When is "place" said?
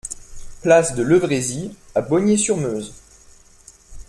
0.63-0.95